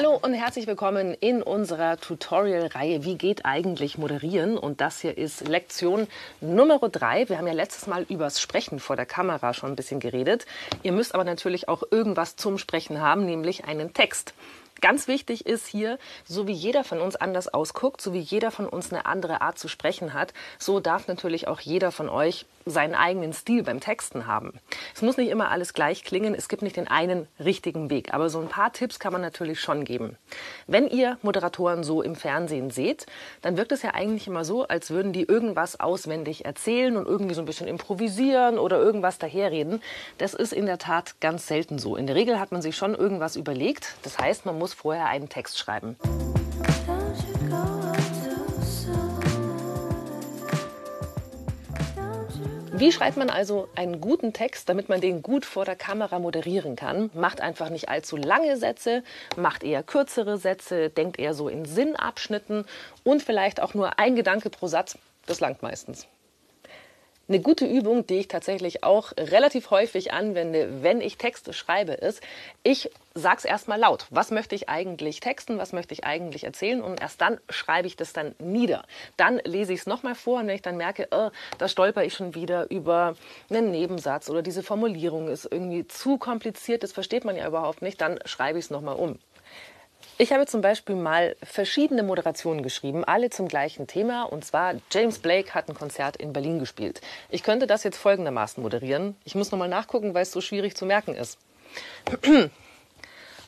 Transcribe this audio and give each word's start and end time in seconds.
Hallo 0.00 0.16
und 0.22 0.32
herzlich 0.32 0.68
willkommen 0.68 1.12
in 1.14 1.42
unserer 1.42 1.96
Tutorial-Reihe 1.96 3.02
Wie 3.02 3.18
geht 3.18 3.44
eigentlich 3.44 3.98
moderieren? 3.98 4.56
Und 4.56 4.80
das 4.80 5.00
hier 5.00 5.18
ist 5.18 5.48
Lektion 5.48 6.06
Nummer 6.40 6.78
drei. 6.78 7.28
Wir 7.28 7.36
haben 7.36 7.48
ja 7.48 7.52
letztes 7.52 7.88
Mal 7.88 8.04
übers 8.08 8.40
Sprechen 8.40 8.78
vor 8.78 8.94
der 8.94 9.06
Kamera 9.06 9.54
schon 9.54 9.70
ein 9.70 9.74
bisschen 9.74 9.98
geredet. 9.98 10.46
Ihr 10.84 10.92
müsst 10.92 11.16
aber 11.16 11.24
natürlich 11.24 11.68
auch 11.68 11.82
irgendwas 11.90 12.36
zum 12.36 12.58
Sprechen 12.58 13.00
haben, 13.00 13.26
nämlich 13.26 13.64
einen 13.64 13.92
Text. 13.92 14.34
Ganz 14.80 15.08
wichtig 15.08 15.46
ist 15.46 15.66
hier, 15.66 15.98
so 16.24 16.46
wie 16.46 16.52
jeder 16.52 16.84
von 16.84 17.00
uns 17.00 17.16
anders 17.16 17.52
ausguckt, 17.52 18.00
so 18.00 18.12
wie 18.12 18.20
jeder 18.20 18.52
von 18.52 18.68
uns 18.68 18.92
eine 18.92 19.04
andere 19.04 19.40
Art 19.40 19.58
zu 19.58 19.66
sprechen 19.66 20.14
hat, 20.14 20.32
so 20.60 20.78
darf 20.78 21.08
natürlich 21.08 21.48
auch 21.48 21.58
jeder 21.58 21.90
von 21.90 22.08
euch 22.08 22.46
seinen 22.70 22.94
eigenen 22.94 23.32
Stil 23.32 23.62
beim 23.62 23.80
Texten 23.80 24.26
haben. 24.26 24.52
Es 24.94 25.02
muss 25.02 25.16
nicht 25.16 25.30
immer 25.30 25.50
alles 25.50 25.74
gleich 25.74 26.04
klingen, 26.04 26.34
es 26.34 26.48
gibt 26.48 26.62
nicht 26.62 26.76
den 26.76 26.88
einen 26.88 27.26
richtigen 27.38 27.90
Weg, 27.90 28.14
aber 28.14 28.30
so 28.30 28.40
ein 28.40 28.48
paar 28.48 28.72
Tipps 28.72 28.98
kann 28.98 29.12
man 29.12 29.22
natürlich 29.22 29.60
schon 29.60 29.84
geben. 29.84 30.16
Wenn 30.66 30.88
ihr 30.88 31.18
Moderatoren 31.22 31.84
so 31.84 32.02
im 32.02 32.16
Fernsehen 32.16 32.70
seht, 32.70 33.06
dann 33.42 33.56
wirkt 33.56 33.72
es 33.72 33.82
ja 33.82 33.94
eigentlich 33.94 34.26
immer 34.26 34.44
so, 34.44 34.66
als 34.66 34.90
würden 34.90 35.12
die 35.12 35.24
irgendwas 35.24 35.80
auswendig 35.80 36.44
erzählen 36.44 36.96
und 36.96 37.06
irgendwie 37.06 37.34
so 37.34 37.42
ein 37.42 37.46
bisschen 37.46 37.68
improvisieren 37.68 38.58
oder 38.58 38.78
irgendwas 38.78 39.18
daherreden. 39.18 39.82
Das 40.18 40.34
ist 40.34 40.52
in 40.52 40.66
der 40.66 40.78
Tat 40.78 41.20
ganz 41.20 41.46
selten 41.46 41.78
so. 41.78 41.96
In 41.96 42.06
der 42.06 42.16
Regel 42.16 42.38
hat 42.38 42.52
man 42.52 42.62
sich 42.62 42.76
schon 42.76 42.94
irgendwas 42.94 43.36
überlegt. 43.36 43.96
Das 44.02 44.18
heißt, 44.18 44.46
man 44.46 44.58
muss 44.58 44.74
vorher 44.74 45.06
einen 45.06 45.28
Text 45.28 45.58
schreiben. 45.58 45.96
Wie 52.78 52.92
schreibt 52.92 53.16
man 53.16 53.28
also 53.28 53.68
einen 53.74 54.00
guten 54.00 54.32
Text, 54.32 54.68
damit 54.68 54.88
man 54.88 55.00
den 55.00 55.20
gut 55.20 55.44
vor 55.44 55.64
der 55.64 55.74
Kamera 55.74 56.20
moderieren 56.20 56.76
kann? 56.76 57.10
Macht 57.12 57.40
einfach 57.40 57.70
nicht 57.70 57.88
allzu 57.88 58.16
lange 58.16 58.56
Sätze, 58.56 59.02
macht 59.36 59.64
eher 59.64 59.82
kürzere 59.82 60.38
Sätze, 60.38 60.88
denkt 60.88 61.18
eher 61.18 61.34
so 61.34 61.48
in 61.48 61.64
Sinnabschnitten 61.64 62.66
und 63.02 63.20
vielleicht 63.20 63.60
auch 63.60 63.74
nur 63.74 63.98
ein 63.98 64.14
Gedanke 64.14 64.48
pro 64.48 64.68
Satz. 64.68 64.96
Das 65.26 65.40
langt 65.40 65.60
meistens. 65.60 66.06
Eine 67.30 67.40
gute 67.40 67.66
Übung, 67.66 68.06
die 68.06 68.20
ich 68.20 68.28
tatsächlich 68.28 68.84
auch 68.84 69.12
relativ 69.18 69.70
häufig 69.70 70.14
anwende, 70.14 70.82
wenn 70.82 71.02
ich 71.02 71.18
Texte 71.18 71.52
schreibe, 71.52 71.92
ist, 71.92 72.22
ich 72.62 72.90
sag's 73.12 73.44
erstmal 73.44 73.78
laut. 73.78 74.06
Was 74.08 74.30
möchte 74.30 74.54
ich 74.54 74.70
eigentlich 74.70 75.20
texten? 75.20 75.58
Was 75.58 75.74
möchte 75.74 75.92
ich 75.92 76.04
eigentlich 76.04 76.44
erzählen? 76.44 76.80
Und 76.80 77.02
erst 77.02 77.20
dann 77.20 77.38
schreibe 77.50 77.86
ich 77.86 77.96
das 77.96 78.14
dann 78.14 78.34
nieder. 78.38 78.86
Dann 79.18 79.42
lese 79.44 79.74
ich 79.74 79.80
es 79.80 79.86
nochmal 79.86 80.14
vor 80.14 80.40
und 80.40 80.46
wenn 80.46 80.54
ich 80.54 80.62
dann 80.62 80.78
merke, 80.78 81.06
oh, 81.10 81.28
da 81.58 81.68
stolper 81.68 82.02
ich 82.02 82.14
schon 82.14 82.34
wieder 82.34 82.70
über 82.70 83.14
einen 83.50 83.72
Nebensatz 83.72 84.30
oder 84.30 84.40
diese 84.40 84.62
Formulierung 84.62 85.28
ist 85.28 85.46
irgendwie 85.50 85.86
zu 85.86 86.16
kompliziert, 86.16 86.82
das 86.82 86.92
versteht 86.92 87.26
man 87.26 87.36
ja 87.36 87.46
überhaupt 87.46 87.82
nicht, 87.82 88.00
dann 88.00 88.18
schreibe 88.24 88.58
ich 88.58 88.64
es 88.64 88.70
nochmal 88.70 88.96
um. 88.96 89.18
Ich 90.20 90.32
habe 90.32 90.46
zum 90.46 90.62
Beispiel 90.62 90.96
mal 90.96 91.36
verschiedene 91.44 92.02
Moderationen 92.02 92.64
geschrieben, 92.64 93.04
alle 93.04 93.30
zum 93.30 93.46
gleichen 93.46 93.86
Thema. 93.86 94.24
Und 94.24 94.44
zwar, 94.44 94.74
James 94.90 95.20
Blake 95.20 95.54
hat 95.54 95.68
ein 95.68 95.76
Konzert 95.76 96.16
in 96.16 96.32
Berlin 96.32 96.58
gespielt. 96.58 97.00
Ich 97.30 97.44
könnte 97.44 97.68
das 97.68 97.84
jetzt 97.84 97.98
folgendermaßen 97.98 98.60
moderieren. 98.60 99.14
Ich 99.24 99.36
muss 99.36 99.52
nochmal 99.52 99.68
nachgucken, 99.68 100.14
weil 100.14 100.22
es 100.22 100.32
so 100.32 100.40
schwierig 100.40 100.76
zu 100.76 100.86
merken 100.86 101.14
ist. 101.14 101.38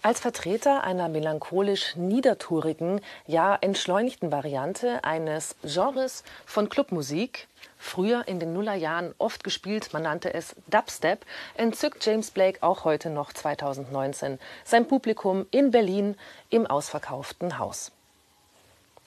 Als 0.03 0.21
Vertreter 0.21 0.83
einer 0.83 1.09
melancholisch 1.09 1.95
niedertourigen, 1.95 3.03
ja 3.27 3.55
entschleunigten 3.61 4.33
Variante 4.33 5.05
eines 5.05 5.57
Genres 5.63 6.25
von 6.47 6.71
Clubmusik 6.71 7.49
Früher 7.83 8.29
in 8.29 8.39
den 8.39 8.53
Nullerjahren 8.53 9.15
oft 9.17 9.43
gespielt, 9.43 9.95
man 9.95 10.03
nannte 10.03 10.35
es 10.35 10.55
Dubstep, 10.69 11.25
entzückt 11.55 12.05
James 12.05 12.31
Blake 12.31 12.63
auch 12.63 12.85
heute 12.85 13.09
noch 13.09 13.33
2019 13.33 14.39
sein 14.65 14.87
Publikum 14.87 15.47
in 15.51 15.71
Berlin 15.71 16.15
im 16.51 16.67
ausverkauften 16.67 17.59
Haus. 17.59 17.91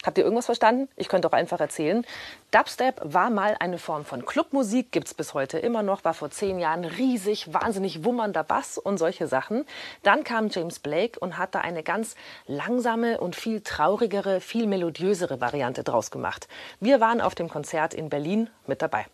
Habt 0.04 0.18
ihr 0.18 0.26
irgendwas 0.26 0.48
verstanden? 0.48 0.90
Ich 0.98 1.08
könnte 1.08 1.28
auch 1.28 1.34
einfach 1.34 1.60
erzählen. 1.60 2.06
Dubstep 2.52 3.02
war 3.04 3.30
mal 3.30 3.56
eine 3.60 3.78
Form 3.78 4.04
von 4.04 4.26
Clubmusik, 4.26 4.92
gibt 4.92 5.08
es 5.08 5.14
bis 5.14 5.34
heute 5.34 5.58
immer 5.60 5.82
noch, 5.82 6.04
war 6.04 6.14
vor 6.14 6.30
zehn 6.30 6.60
Jahren 6.60 6.84
riesig, 6.84 7.54
wahnsinnig 7.54 8.04
wummernder 8.04 8.44
Bass 8.44 8.78
und 8.78 8.98
solche 8.98 9.28
Sachen. 9.28 9.66
Dann 10.04 10.26
kam 10.26 10.50
James 10.50 10.80
Blake 10.80 11.20
und 11.20 11.38
hat 11.38 11.56
da 11.56 11.62
eine 11.62 11.84
ganz 11.84 12.16
langsame 12.48 13.20
und 13.20 13.38
viel 13.38 13.62
traurigere, 13.62 14.42
viel 14.42 14.68
melodiösere 14.68 15.40
Variante 15.40 15.84
draus 15.84 16.12
gemacht. 16.12 16.50
Wir 16.82 17.00
waren 17.00 17.22
auf 17.22 17.34
dem 17.34 17.48
Konzert 17.48 17.94
in 17.94 18.10
Berlin 18.10 18.50
mit 18.68 18.82
dabei. 18.82 19.06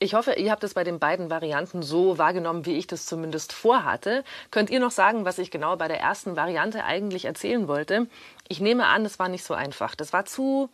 Ich 0.00 0.14
hoffe, 0.14 0.34
ihr 0.34 0.50
habt 0.50 0.64
es 0.64 0.74
bei 0.74 0.84
den 0.84 0.98
beiden 0.98 1.30
Varianten 1.30 1.82
so 1.82 2.18
wahrgenommen, 2.18 2.66
wie 2.66 2.76
ich 2.76 2.86
das 2.86 3.06
zumindest 3.06 3.52
vorhatte. 3.52 4.24
Könnt 4.50 4.68
ihr 4.68 4.80
noch 4.80 4.90
sagen, 4.90 5.24
was 5.24 5.38
ich 5.38 5.50
genau 5.50 5.76
bei 5.76 5.88
der 5.88 6.00
ersten 6.00 6.36
Variante 6.36 6.84
eigentlich 6.84 7.24
erzählen 7.24 7.68
wollte? 7.68 8.08
Ich 8.48 8.60
nehme 8.60 8.86
an, 8.86 9.04
es 9.04 9.18
war 9.18 9.28
nicht 9.28 9.44
so 9.44 9.54
einfach. 9.54 9.94
Das 9.94 10.12
war 10.12 10.24
zu 10.24 10.68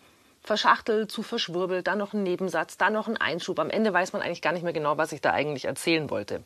verschachtelt, 0.50 1.12
zu 1.12 1.22
verschwurbelt, 1.22 1.86
dann 1.86 1.98
noch 1.98 2.12
ein 2.12 2.24
Nebensatz, 2.24 2.76
dann 2.76 2.94
noch 2.94 3.06
ein 3.06 3.16
Einschub. 3.16 3.60
Am 3.60 3.70
Ende 3.70 3.92
weiß 3.92 4.12
man 4.12 4.20
eigentlich 4.20 4.42
gar 4.42 4.50
nicht 4.50 4.64
mehr 4.64 4.72
genau, 4.72 4.98
was 4.98 5.12
ich 5.12 5.20
da 5.20 5.30
eigentlich 5.30 5.66
erzählen 5.66 6.10
wollte. 6.10 6.42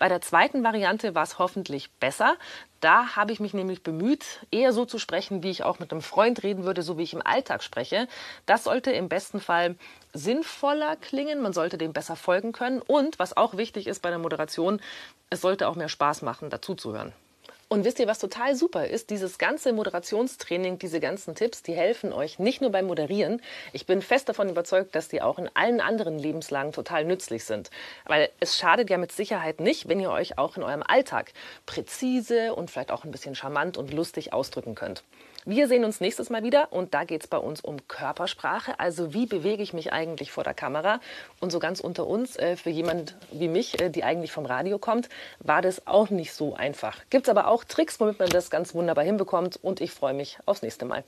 Bei 0.00 0.08
der 0.08 0.20
zweiten 0.20 0.64
Variante 0.64 1.14
war 1.14 1.22
es 1.22 1.38
hoffentlich 1.38 1.92
besser. 2.00 2.34
Da 2.80 3.14
habe 3.14 3.30
ich 3.30 3.38
mich 3.38 3.54
nämlich 3.54 3.84
bemüht, 3.84 4.44
eher 4.50 4.72
so 4.72 4.84
zu 4.86 4.98
sprechen, 4.98 5.44
wie 5.44 5.50
ich 5.50 5.62
auch 5.62 5.78
mit 5.78 5.92
einem 5.92 6.02
Freund 6.02 6.42
reden 6.42 6.64
würde, 6.64 6.82
so 6.82 6.98
wie 6.98 7.04
ich 7.04 7.12
im 7.12 7.24
Alltag 7.24 7.62
spreche. 7.62 8.08
Das 8.44 8.64
sollte 8.64 8.90
im 8.90 9.08
besten 9.08 9.38
Fall 9.38 9.76
sinnvoller 10.12 10.96
klingen, 10.96 11.40
man 11.40 11.52
sollte 11.52 11.78
dem 11.78 11.92
besser 11.92 12.16
folgen 12.16 12.50
können 12.50 12.82
und 12.82 13.20
was 13.20 13.36
auch 13.36 13.56
wichtig 13.56 13.86
ist 13.86 14.02
bei 14.02 14.10
der 14.10 14.18
Moderation, 14.18 14.80
es 15.30 15.40
sollte 15.40 15.68
auch 15.68 15.76
mehr 15.76 15.88
Spaß 15.88 16.22
machen, 16.22 16.50
dazuzuhören. 16.50 17.12
Und 17.68 17.84
wisst 17.84 17.98
ihr, 17.98 18.06
was 18.06 18.18
total 18.18 18.54
super 18.54 18.86
ist? 18.86 19.10
Dieses 19.10 19.38
ganze 19.38 19.72
Moderationstraining, 19.72 20.78
diese 20.78 21.00
ganzen 21.00 21.34
Tipps, 21.34 21.62
die 21.62 21.74
helfen 21.74 22.12
euch 22.12 22.38
nicht 22.38 22.60
nur 22.60 22.70
beim 22.70 22.86
Moderieren. 22.86 23.40
Ich 23.72 23.86
bin 23.86 24.02
fest 24.02 24.28
davon 24.28 24.48
überzeugt, 24.48 24.94
dass 24.94 25.08
die 25.08 25.22
auch 25.22 25.38
in 25.38 25.48
allen 25.54 25.80
anderen 25.80 26.18
Lebenslagen 26.18 26.72
total 26.72 27.04
nützlich 27.04 27.44
sind. 27.44 27.70
Weil 28.04 28.28
es 28.40 28.58
schadet 28.58 28.90
ja 28.90 28.98
mit 28.98 29.12
Sicherheit 29.12 29.60
nicht, 29.60 29.88
wenn 29.88 30.00
ihr 30.00 30.10
euch 30.10 30.38
auch 30.38 30.56
in 30.56 30.62
eurem 30.62 30.82
Alltag 30.82 31.32
präzise 31.66 32.54
und 32.54 32.70
vielleicht 32.70 32.90
auch 32.90 33.04
ein 33.04 33.10
bisschen 33.10 33.34
charmant 33.34 33.76
und 33.76 33.92
lustig 33.92 34.32
ausdrücken 34.32 34.74
könnt. 34.74 35.02
Wir 35.46 35.68
sehen 35.68 35.84
uns 35.84 36.00
nächstes 36.00 36.30
Mal 36.30 36.42
wieder 36.42 36.72
und 36.72 36.94
da 36.94 37.04
geht 37.04 37.20
es 37.20 37.26
bei 37.26 37.36
uns 37.36 37.60
um 37.60 37.86
Körpersprache. 37.86 38.80
Also 38.80 39.12
wie 39.12 39.26
bewege 39.26 39.62
ich 39.62 39.74
mich 39.74 39.92
eigentlich 39.92 40.32
vor 40.32 40.42
der 40.42 40.54
Kamera? 40.54 41.00
Und 41.38 41.52
so 41.52 41.58
ganz 41.58 41.80
unter 41.80 42.06
uns, 42.06 42.36
äh, 42.36 42.56
für 42.56 42.70
jemand 42.70 43.14
wie 43.30 43.48
mich, 43.48 43.78
äh, 43.78 43.90
die 43.90 44.04
eigentlich 44.04 44.32
vom 44.32 44.46
Radio 44.46 44.78
kommt, 44.78 45.10
war 45.40 45.60
das 45.60 45.86
auch 45.86 46.08
nicht 46.08 46.32
so 46.32 46.54
einfach. 46.54 46.98
Gibt 47.10 47.26
es 47.26 47.30
aber 47.30 47.48
auch 47.48 47.64
Tricks, 47.64 48.00
womit 48.00 48.18
man 48.18 48.30
das 48.30 48.48
ganz 48.48 48.74
wunderbar 48.74 49.04
hinbekommt 49.04 49.58
und 49.62 49.82
ich 49.82 49.90
freue 49.90 50.14
mich 50.14 50.38
aufs 50.46 50.62
nächste 50.62 50.86
Mal. 50.86 51.04